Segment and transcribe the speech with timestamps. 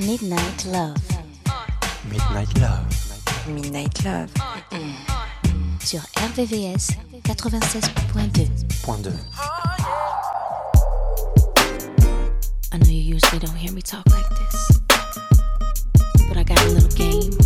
[0.00, 0.96] Midnight Love
[2.10, 2.84] Midnight Love.
[3.48, 4.30] Midnight Love.
[5.80, 6.90] sur RVVS
[7.24, 8.48] 96.2.
[8.84, 9.10] Point 2.
[12.72, 14.80] I know you usually don't hear me talk like this,
[16.28, 17.45] but I got a little game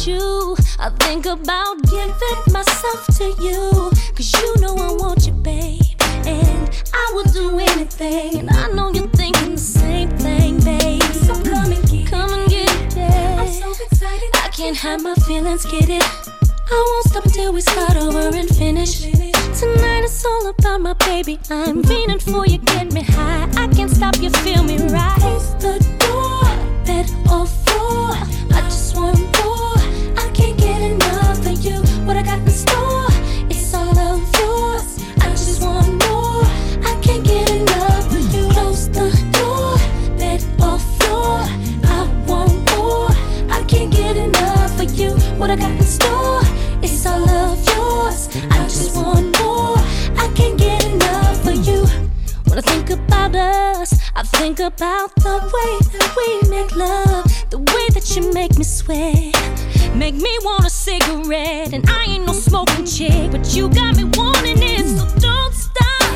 [0.00, 3.90] about you, I think about giving myself to you.
[4.14, 5.80] Cause you know I want you, babe.
[6.26, 8.38] And I would do anything.
[8.38, 11.02] And I know you're thinking the same thing, babe.
[11.02, 13.38] So come and get come and get it.
[13.38, 14.30] I'm so excited.
[14.34, 16.02] I can't hide my feelings, get it.
[16.02, 19.00] I won't stop until we start over and finish.
[19.00, 21.38] Tonight it's all about my baby.
[21.50, 23.48] I'm fiending for you, get me high.
[23.56, 25.18] I can't stop you, feel me right.
[25.18, 27.46] Close the door, bed or
[54.60, 59.34] about the way that we make love, the way that you make me sweat,
[59.96, 61.72] make me want a cigarette.
[61.72, 66.12] And I ain't no smoking chick, but you got me wanting it, so don't stop.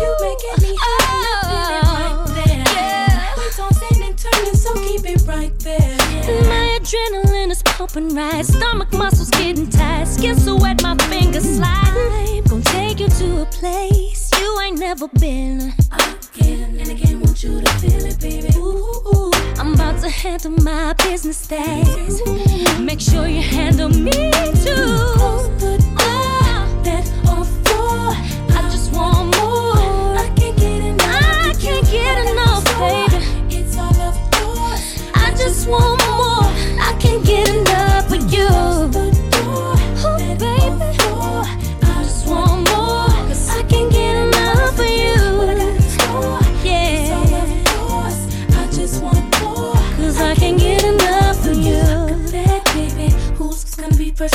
[0.00, 2.64] You making me high, I feel it right there.
[2.74, 3.34] Yeah.
[3.36, 5.96] We tossing and turning, so keep it right there.
[6.00, 11.56] And my adrenaline is pumping right, stomach muscles getting tight, skin so wet, my fingers
[11.56, 11.92] slide.
[11.94, 15.74] I'm gonna take you to a place you ain't never been.
[20.22, 22.22] Handle my business days.
[22.78, 24.30] Make sure you handle me
[24.62, 25.21] too.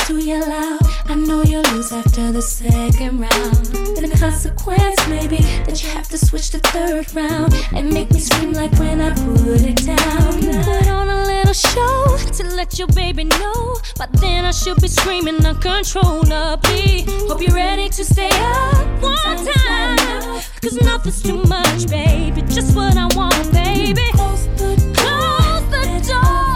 [0.08, 0.82] To yell out?
[1.10, 3.66] I know you'll lose after the second round.
[3.98, 8.22] The consequence may be that you have to switch the third round and make me
[8.22, 10.64] scream like when I put it down.
[10.64, 13.76] Put on a little show to let your baby know.
[13.98, 17.04] But then I should be screaming uncontrollably.
[17.28, 20.42] Hope you're ready to stay up one time.
[20.62, 22.44] Cause nothing's too much, baby.
[22.44, 24.08] Just what I want, baby.
[24.14, 26.47] Close the Close the door.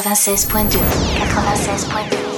[0.00, 0.78] 96.2.
[1.18, 2.37] 96.2.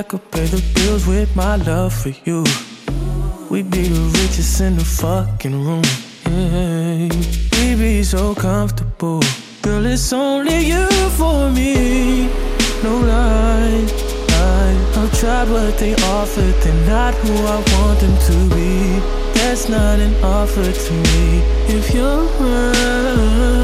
[0.00, 2.42] I could pay the bills with my love for you.
[3.50, 5.84] We'd be the richest in the fucking room.
[6.24, 7.10] Yeah.
[7.60, 9.20] We'd be so comfortable.
[9.60, 10.88] Girl, it's only you
[11.18, 12.30] for me.
[12.82, 13.84] No lie,
[14.32, 14.76] lie.
[14.96, 16.48] I'll try, but they offer.
[16.62, 19.00] They're not who I want them to be.
[19.34, 21.42] That's not an offer to me.
[21.76, 23.60] If you're around,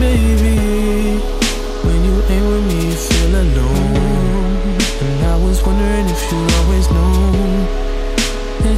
[0.00, 1.20] baby,
[1.86, 3.69] when you ain't with me, you feel alone.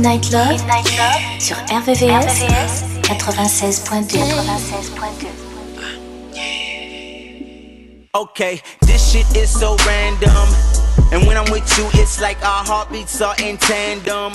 [0.00, 0.58] Midnight Love,
[1.38, 2.40] sur RVVS,
[3.02, 4.18] 96.2.
[8.14, 10.48] Okay, this shit is so random.
[11.12, 14.32] And when I'm with you, it's like our heartbeats are in tandem.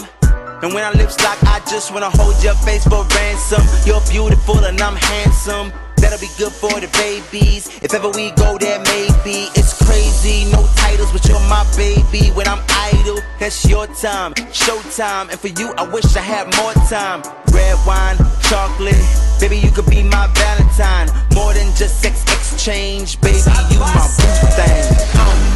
[0.66, 3.62] And when our lips lock, I just wanna hold your face for ransom.
[3.86, 5.72] You're beautiful and I'm handsome.
[5.98, 7.70] That'll be good for the babies.
[7.84, 10.50] If ever we go there, maybe it's crazy.
[10.50, 12.34] No titles, but you're my baby.
[12.34, 15.30] When I'm idle, that's your time, showtime.
[15.30, 17.22] And for you, I wish I had more time.
[17.54, 18.18] Red wine,
[18.50, 19.06] chocolate,
[19.40, 21.14] baby, you could be my Valentine.
[21.36, 23.38] More than just sex exchange, baby,
[23.70, 24.82] you my boo thing.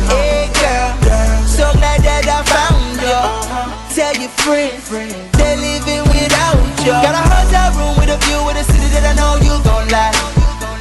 [0.05, 2.48] Hey girl, so glad that I.
[3.99, 4.87] Tell your friends,
[5.35, 6.55] they're living without
[6.87, 6.95] you.
[7.03, 9.91] Got a hotel room with a view of the city that I know you gon'
[9.91, 10.15] like.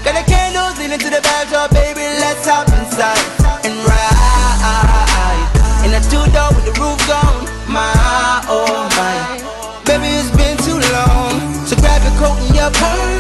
[0.07, 3.19] Got the candles leaning to the backdrop, baby, let's hop inside
[3.67, 5.51] and ride.
[5.83, 7.91] In a two door with the roof gone, my
[8.47, 9.43] oh my.
[9.83, 13.18] Baby, it's been too long, so grab your coat and your purse.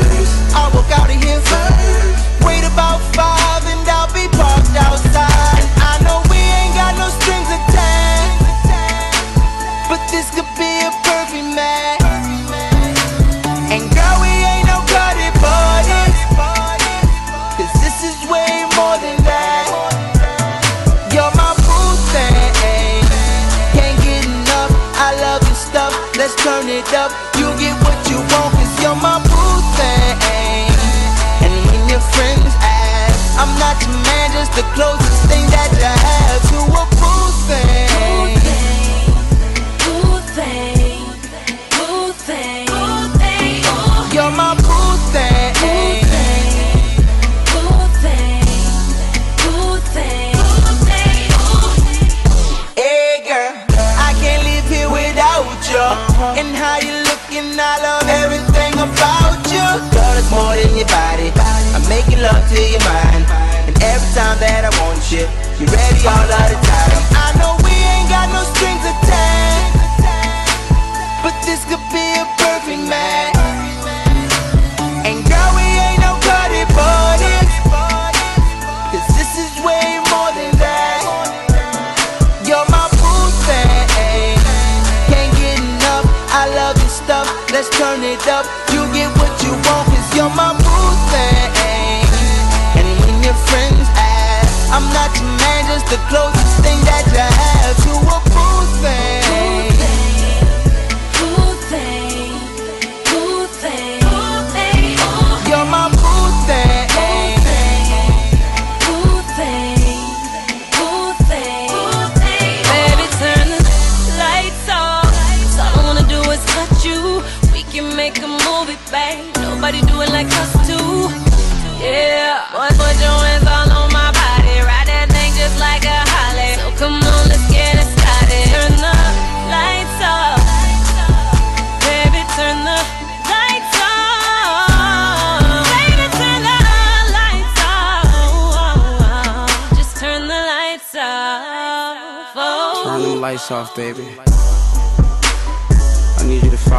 [27.09, 27.37] Up.
[27.41, 30.69] You get what you want, cause you're my boo thing.
[31.45, 34.98] And when your friends ask, I'm not your man, just the closest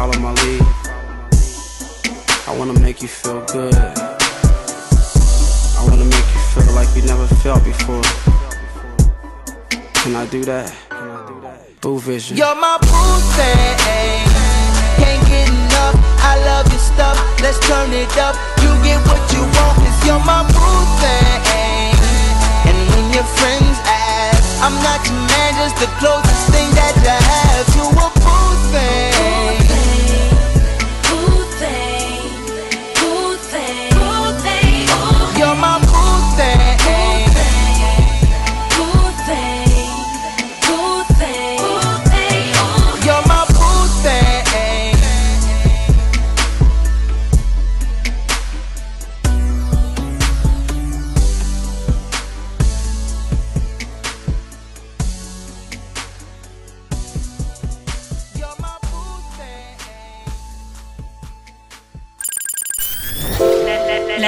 [0.00, 0.62] follow my lead.
[2.48, 3.74] I wanna make you feel good.
[5.78, 8.06] I wanna make you feel like you never felt before.
[10.00, 10.72] Can I do that?
[11.82, 12.38] Boo vision.
[12.38, 14.24] You're my boo thing.
[15.00, 15.96] Can't get enough.
[16.30, 17.16] I love your stuff.
[17.44, 18.34] Let's turn it up.
[18.62, 21.92] You get what you want, cause you're my boo thing.
[22.68, 27.16] And when your friends ask, I'm not your man, just the closest thing that you
[27.32, 29.59] have to a boo thing.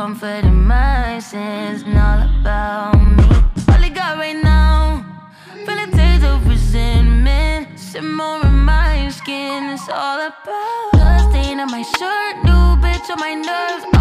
[0.00, 3.22] comfort in my sins and all about me.
[3.68, 5.04] All I got right now,
[5.66, 7.78] feeling days of resentment.
[7.78, 10.92] Simmering my skin, it's all about.
[10.92, 13.99] Blood stain on my shirt, new bitch on my nerves.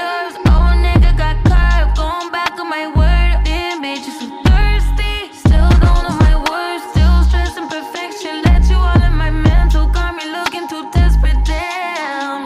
[0.00, 1.96] Oh, nigga got curved.
[1.96, 3.44] Going back on my word.
[3.44, 5.32] Damn, bitch, you so thirsty.
[5.32, 6.82] Still don't know my words.
[6.92, 8.42] Still stressing perfection.
[8.42, 9.86] Let you all in my mental.
[9.88, 11.36] Got me looking too desperate.
[11.44, 12.44] Damn,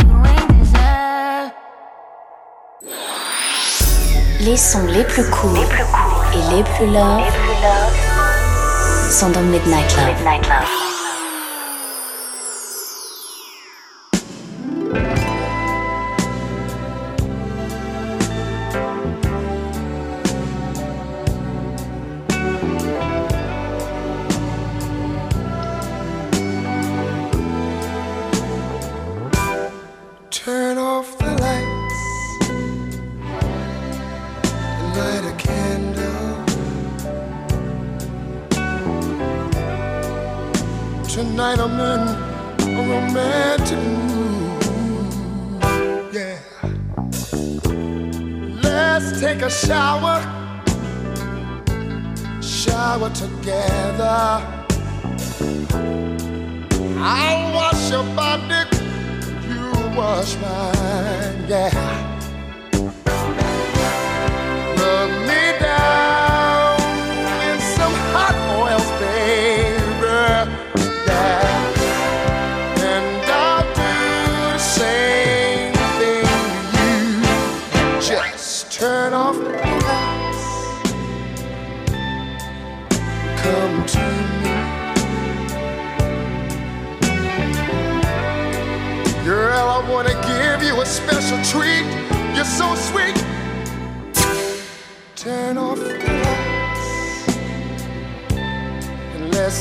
[4.40, 5.58] Les sons les plus cool.
[5.58, 6.24] Les plus cool.
[6.34, 7.18] Et les plus love.
[7.18, 9.10] Les plus love.
[9.10, 10.06] Sont dans Midnight Love.
[10.06, 10.95] Midnight love.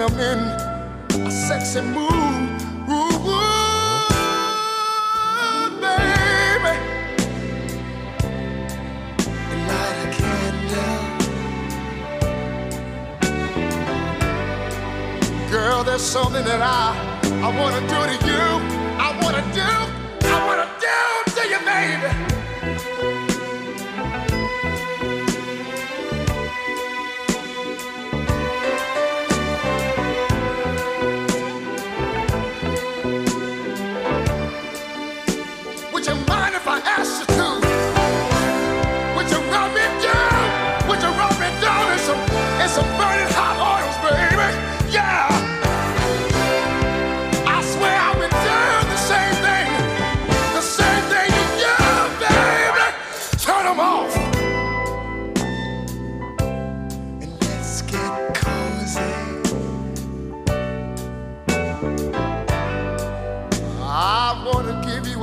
[0.00, 2.08] a sexy mood.
[2.88, 4.10] Ooh, ooh,
[5.80, 6.74] baby.
[9.66, 11.02] Light a candle.
[15.50, 16.94] Girl, there's something that I
[17.42, 18.27] I wanna do to you.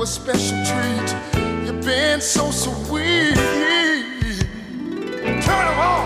[0.04, 1.16] Special treat.
[1.64, 3.34] You've been so sweet.
[5.24, 6.04] Turn them on.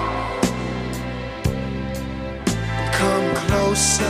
[2.92, 4.05] Come closer.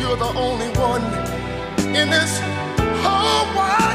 [0.00, 1.04] You're the only one
[1.94, 2.40] in this
[3.02, 3.91] whole world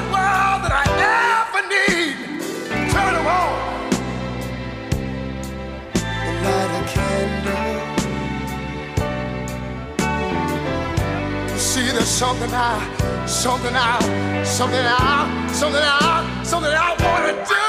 [12.07, 17.63] there's something I, something I, something I, something I, something I wanna do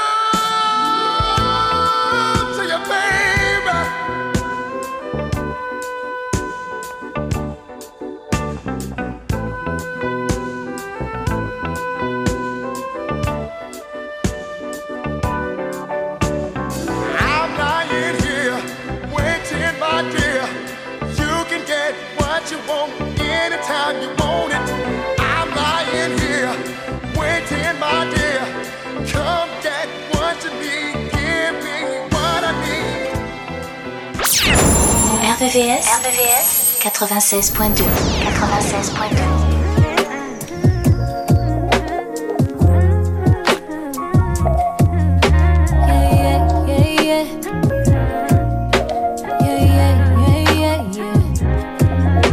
[2.55, 3.79] to you, baby.
[17.19, 18.59] I'm lying here,
[19.13, 20.45] waiting, my dear.
[21.19, 24.18] You can get what you want anytime you.
[35.39, 35.87] RVVS,
[36.81, 37.79] 96.2 96.2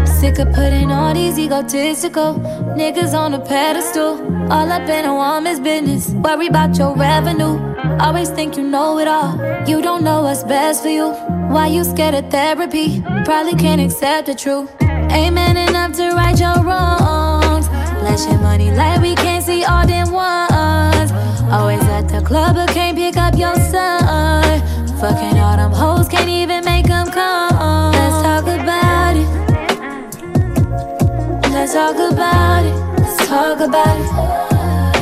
[0.08, 2.34] Sick of putting all these egotistical
[2.74, 4.18] niggas on a pedestal.
[4.52, 6.10] All up in a woman's business.
[6.10, 7.60] Worry about your revenue.
[8.00, 9.36] Always think you know it all.
[9.68, 11.25] You don't know what's best for you.
[11.56, 13.00] Why you scared of therapy?
[13.24, 14.70] Probably can't accept the truth.
[15.10, 17.66] Ain't man enough to right your wrongs.
[17.68, 21.10] Flashing money like we can't see all them ones.
[21.50, 24.60] Always at the club, but can't pick up your son.
[25.00, 27.92] Fucking all them hoes, can't even make them come.
[27.92, 29.28] Let's talk about it.
[31.50, 32.76] Let's talk about it.
[33.00, 34.10] Let's talk about it.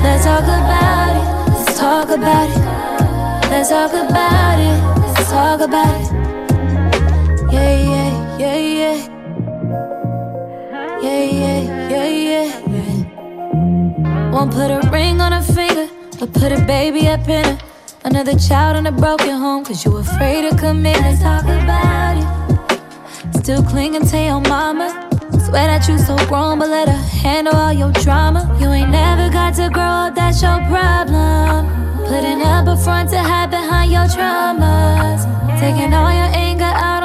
[0.04, 1.24] Let's talk about it.
[1.50, 3.50] Let's talk about it.
[3.50, 4.78] Let's talk about it.
[5.14, 6.13] Let's talk about it.
[7.54, 8.96] Yeah, yeah, yeah, yeah.
[11.04, 11.60] Yeah, yeah,
[11.94, 12.08] yeah,
[12.74, 14.30] yeah.
[14.32, 15.88] Won't put a ring on her finger,
[16.18, 17.58] but put a baby up in her.
[18.04, 21.00] Another child in a broken home, cause you afraid to commit.
[21.00, 22.26] Let's talk about it.
[23.38, 24.88] Still clinging to your mama.
[25.46, 28.42] Swear that you so grown, but let her handle all your drama.
[28.60, 31.68] You ain't never got to grow up, that's your problem.
[32.08, 35.22] Putting up a front to hide behind your traumas.
[35.60, 37.03] Taking all your anger out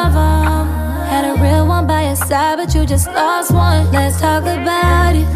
[0.00, 0.66] solve them.
[1.10, 3.90] Had a real one by your side, but you just lost one.
[3.92, 5.26] Let's talk about it.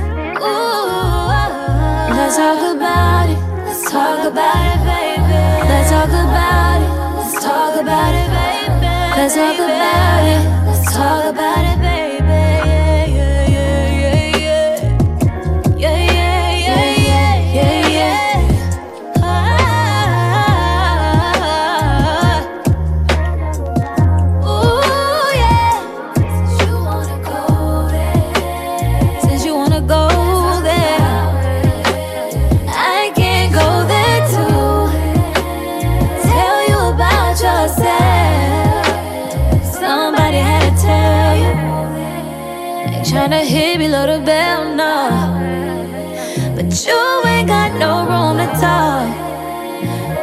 [0.41, 0.87] Ooh,
[2.17, 3.39] let's talk about it.
[3.67, 5.69] Let's talk about it, baby.
[5.69, 6.93] Let's talk about it.
[7.19, 8.93] Let's talk about it, baby.
[9.17, 10.43] Let's talk about it.
[10.67, 11.74] Let's talk about it,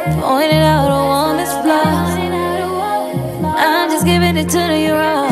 [0.04, 2.18] Pointing out a woman's flaws.
[3.56, 5.28] I'm just giving it to you raw.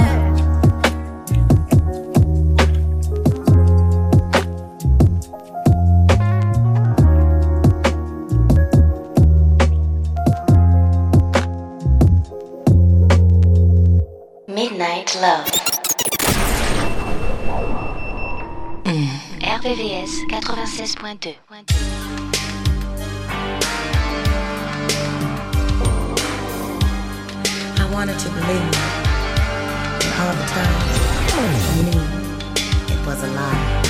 [14.47, 15.47] Midnight Love.
[18.85, 19.19] Mm.
[19.43, 22.30] RVVS 96.2.
[28.01, 28.75] wanted to believe
[30.19, 30.75] all the time
[31.33, 33.90] I knew it was a lie.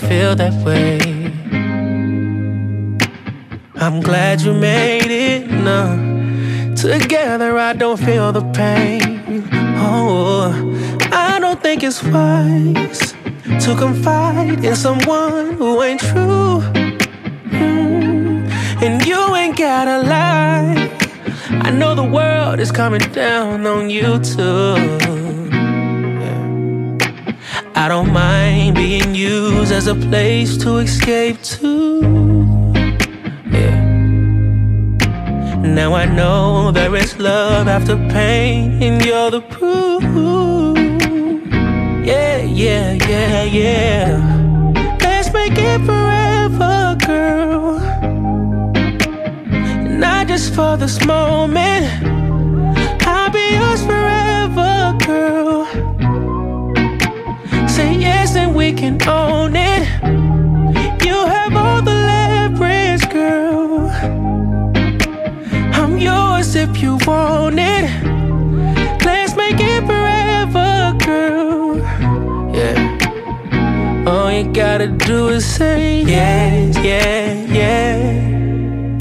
[0.00, 0.98] feel that way.
[3.76, 5.50] I'm glad you made it.
[5.50, 9.48] No, together I don't feel the pain.
[9.76, 10.52] Oh,
[11.12, 13.14] I don't think it's wise
[13.64, 16.60] to confide in someone who ain't true.
[17.50, 18.50] Mm,
[18.82, 20.90] and you ain't gotta lie.
[21.66, 24.99] I know the world is coming down on you too.
[29.90, 31.90] A place to escape to.
[33.50, 33.80] Yeah.
[35.58, 40.04] Now I know there is love after pain, and you're the proof.
[42.06, 44.06] Yeah, yeah, yeah, yeah.
[45.02, 47.80] Let's make it forever, girl.
[49.98, 52.09] Not just for this moment.
[58.70, 59.82] We can own it.
[61.04, 63.90] You have all the leverage, girl.
[65.80, 67.84] I'm yours if you want it.
[69.04, 71.78] Let's make it forever, girl.
[72.54, 74.06] Yeah.
[74.06, 78.98] All you gotta do is say yes, yeah, yeah.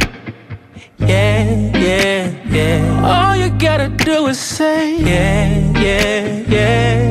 [0.98, 1.44] Yeah,
[1.86, 2.22] yeah,
[2.56, 3.12] yeah.
[3.12, 5.48] All you gotta do is say yeah,
[5.80, 7.09] yeah, yeah yeah,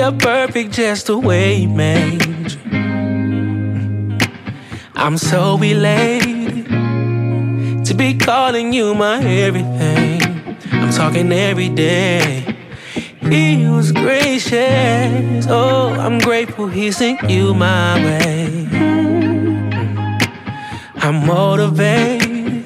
[0.00, 2.58] You're perfect just the way you made you.
[4.94, 6.64] I'm so elated
[7.84, 10.56] to be calling you my everything.
[10.72, 12.56] I'm talking every day.
[13.20, 15.46] He was gracious.
[15.50, 18.68] Oh, I'm grateful he sent you my way.
[20.96, 22.64] I'm motivated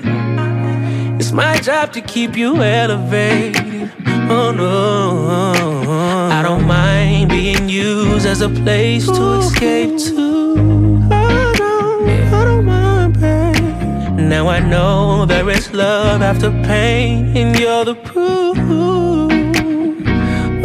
[1.18, 3.90] It's my job to keep you elevated.
[4.30, 11.08] Oh no, I don't mind being used as a place to escape to.
[11.10, 14.18] I don't, I don't mind, babe.
[14.18, 18.56] Now I know there is love after pain, and you're the proof.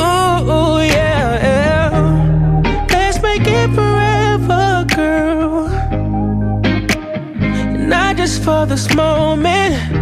[0.02, 2.86] Oh yeah, yeah.
[2.90, 5.68] Let's make it forever, girl.
[7.78, 9.99] Not just for this moment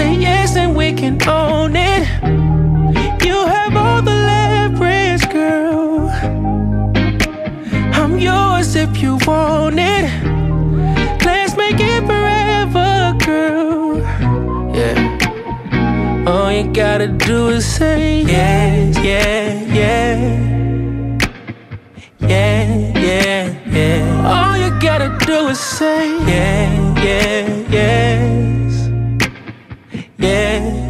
[0.00, 2.08] Say yes and we can own it.
[3.22, 6.08] You have all the leverage, girl.
[8.00, 10.06] I'm yours if you want it.
[11.26, 13.98] Let's make it forever, girl.
[14.74, 16.24] Yeah.
[16.26, 20.16] All you gotta do is say yes, yeah, yeah.
[22.20, 22.64] Yeah,
[23.06, 23.42] yeah,
[23.76, 24.32] yeah.
[24.32, 27.49] All you gotta do is say yeah, yeah.
[30.20, 30.89] Yeah,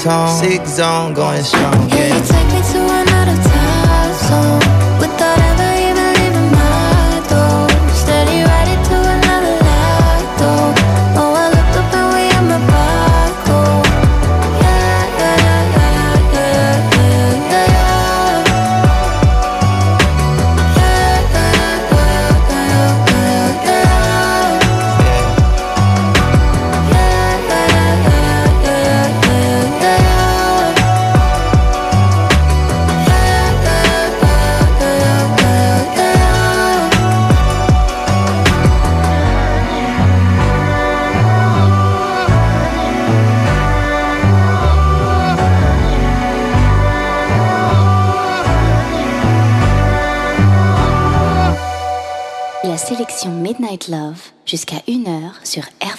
[0.00, 1.90] Six home, six zone going strong.
[1.90, 2.08] Yeah.
[2.08, 2.99] Can you take me to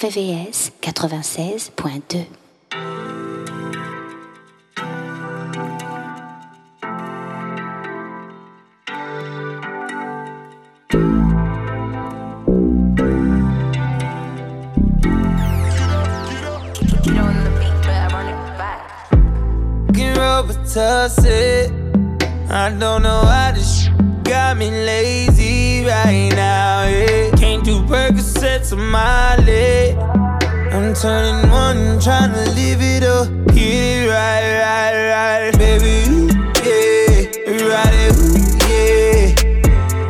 [0.01, 1.70] RVVS 96
[31.01, 33.27] turning one, trying to live it up.
[33.49, 35.57] hit it right, right, right.
[35.57, 36.27] Baby, ooh,
[36.61, 37.25] yeah,
[37.65, 38.37] ride it, ooh,
[38.69, 39.33] yeah.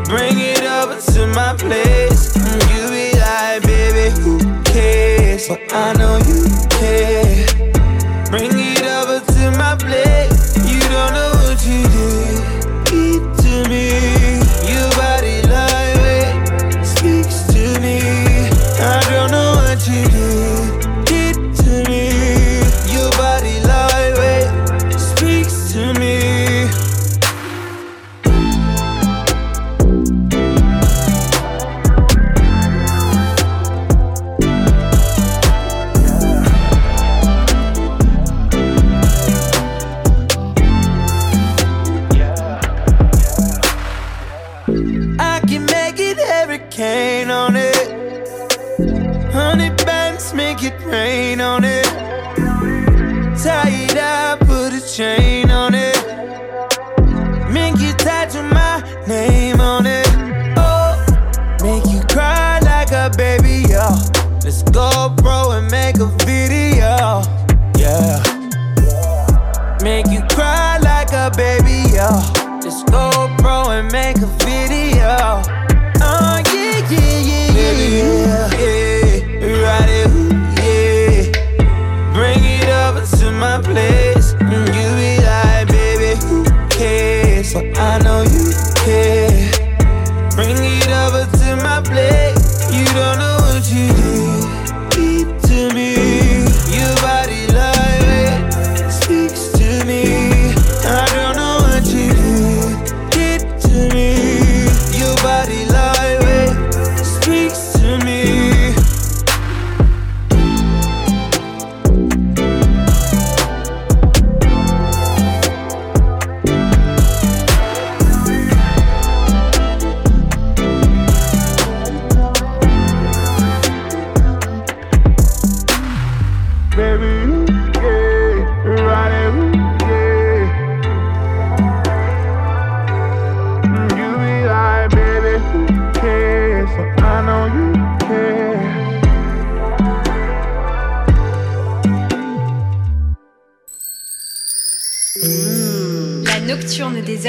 [0.03, 2.35] Bring it over to my place.
[2.35, 5.47] Mm, you be like, baby, who cares?
[5.47, 6.00] But I know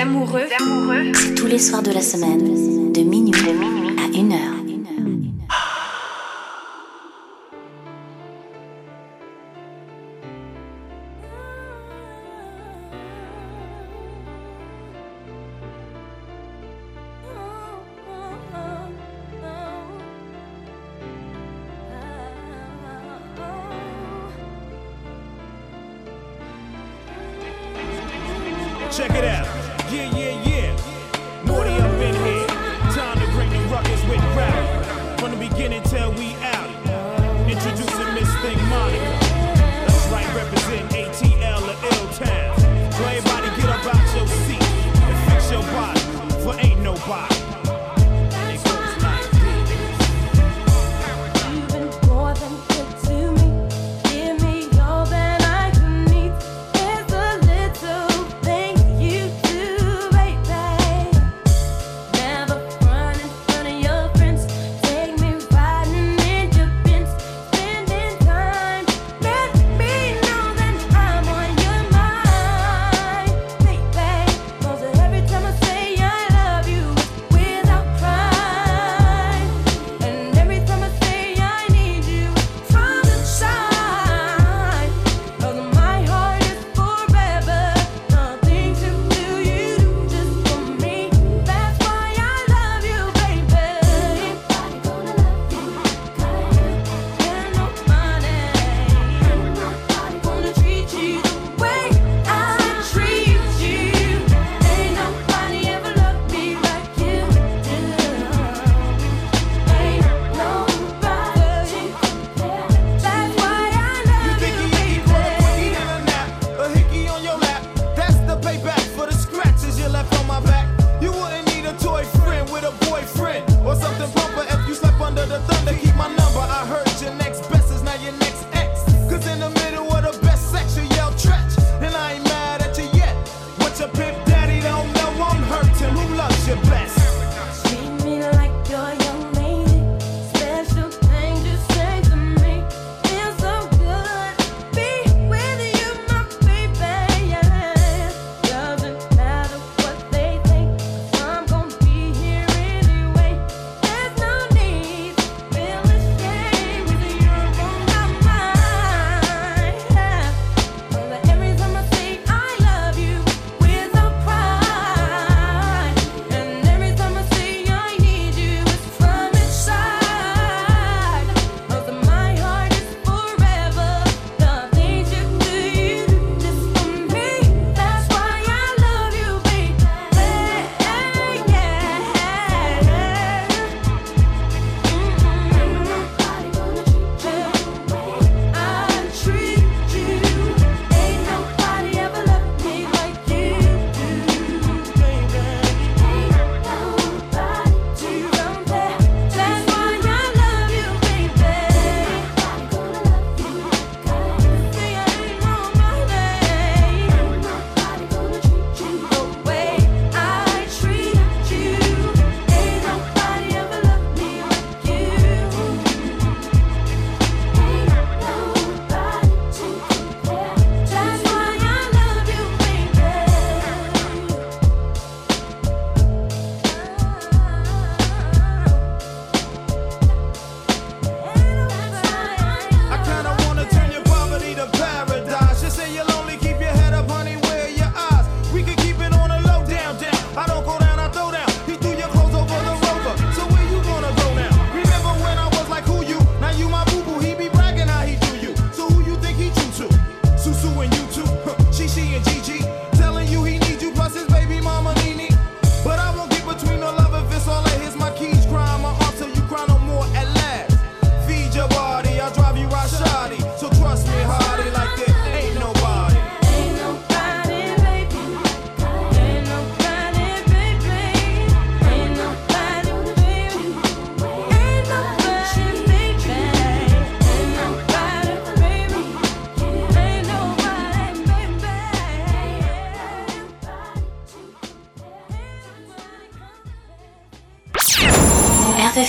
[0.01, 1.13] Amoureux, amoureux.
[1.37, 2.82] tous les soirs de la semaine.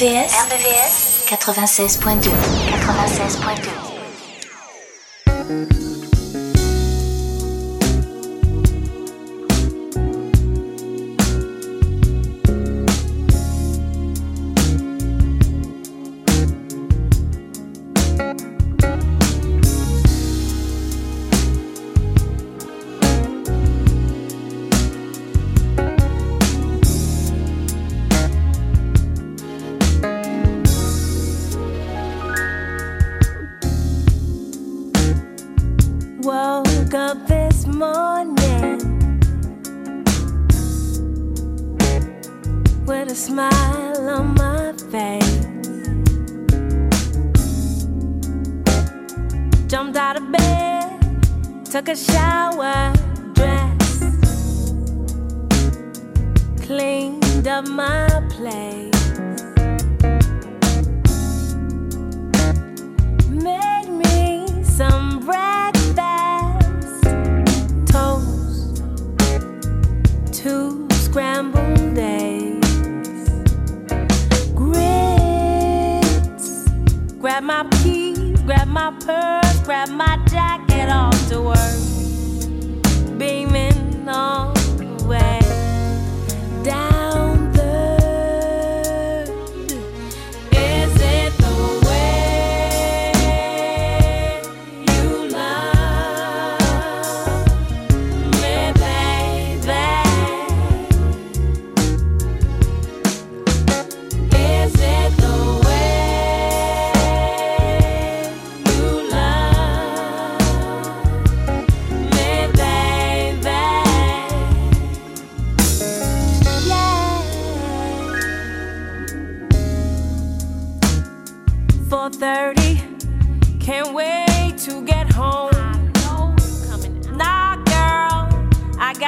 [0.03, 2.29] RVS, RVS 96.2
[2.81, 3.82] 96.2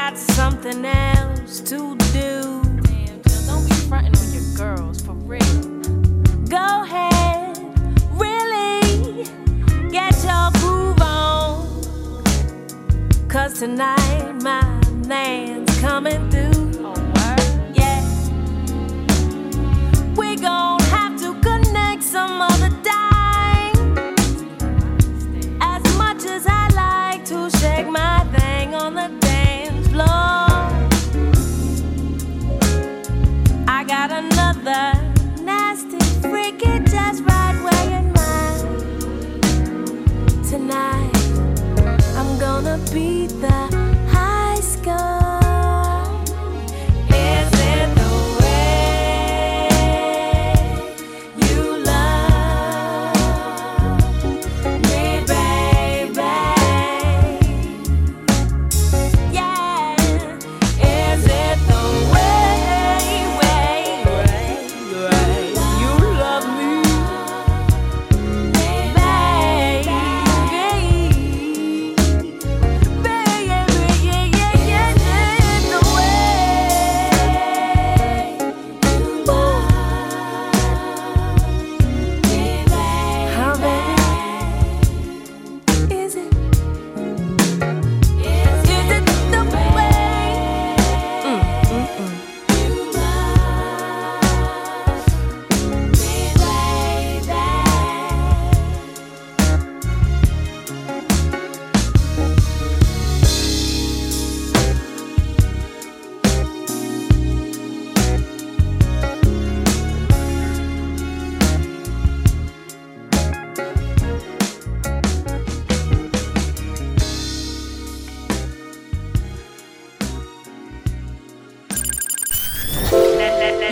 [0.09, 2.61] got something else to do.
[2.83, 5.61] Damn, Jill, don't be fronting on your girls, for real.
[6.47, 7.57] Go ahead,
[8.11, 9.23] really,
[9.89, 11.81] get your groove on.
[13.27, 14.63] Cause tonight my
[15.07, 16.85] man's coming through.
[16.85, 17.75] Oh, word?
[17.75, 18.03] Yeah.
[20.15, 23.97] We gon' have to connect some other time.
[25.61, 29.24] As much as I like to shake my thing on the